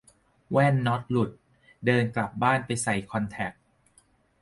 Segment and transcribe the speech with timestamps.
[0.51, 1.29] แว่นน็อตหลุด
[1.85, 3.51] เดินกลับบ้านไปใส่คอนแทค